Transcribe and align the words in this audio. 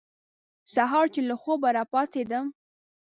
سهار 0.73 1.05
چې 1.13 1.21
له 1.29 1.35
خوبه 1.41 1.69
را 1.77 1.83
پاڅېدم. 1.91 2.45